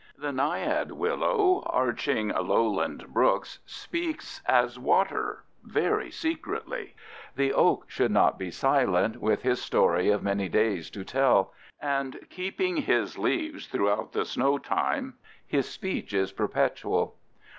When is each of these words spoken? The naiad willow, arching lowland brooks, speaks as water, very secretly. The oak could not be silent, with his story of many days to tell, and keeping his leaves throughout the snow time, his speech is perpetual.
The 0.17 0.31
naiad 0.31 0.93
willow, 0.93 1.61
arching 1.67 2.29
lowland 2.29 3.09
brooks, 3.13 3.59
speaks 3.67 4.41
as 4.47 4.79
water, 4.79 5.43
very 5.63 6.09
secretly. 6.09 6.95
The 7.35 7.53
oak 7.53 7.85
could 7.95 8.09
not 8.09 8.39
be 8.39 8.49
silent, 8.49 9.21
with 9.21 9.43
his 9.43 9.61
story 9.61 10.09
of 10.09 10.23
many 10.23 10.49
days 10.49 10.89
to 10.89 11.03
tell, 11.05 11.53
and 11.79 12.17
keeping 12.31 12.77
his 12.77 13.19
leaves 13.19 13.67
throughout 13.67 14.11
the 14.13 14.25
snow 14.25 14.57
time, 14.57 15.19
his 15.45 15.69
speech 15.69 16.15
is 16.15 16.31
perpetual. 16.31 17.15